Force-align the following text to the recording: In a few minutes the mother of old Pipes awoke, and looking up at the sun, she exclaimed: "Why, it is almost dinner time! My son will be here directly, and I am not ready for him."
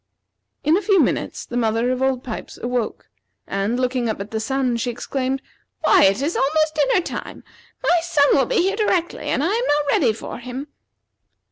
In 0.63 0.75
a 0.75 0.81
few 0.81 0.99
minutes 0.99 1.45
the 1.45 1.55
mother 1.55 1.91
of 1.91 2.01
old 2.01 2.23
Pipes 2.23 2.57
awoke, 2.63 3.07
and 3.45 3.79
looking 3.79 4.09
up 4.09 4.19
at 4.19 4.31
the 4.31 4.39
sun, 4.39 4.75
she 4.77 4.89
exclaimed: 4.89 5.43
"Why, 5.83 6.05
it 6.05 6.23
is 6.23 6.35
almost 6.35 6.73
dinner 6.73 7.01
time! 7.01 7.43
My 7.83 7.99
son 8.01 8.29
will 8.35 8.47
be 8.47 8.63
here 8.63 8.75
directly, 8.75 9.25
and 9.27 9.43
I 9.43 9.53
am 9.53 9.65
not 9.67 9.87
ready 9.91 10.11
for 10.11 10.39
him." 10.39 10.69